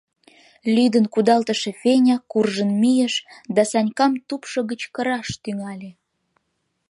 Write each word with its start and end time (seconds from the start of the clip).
Лӱдын 0.73 1.05
кудалтыше 1.13 1.71
Феня 1.81 2.17
куржын 2.31 2.71
мийыш 2.81 3.15
да 3.55 3.61
Санькам 3.71 4.13
тупшо 4.27 4.59
гыч 4.69 4.81
кыраш 4.93 5.29
тӱҥале. 5.43 5.91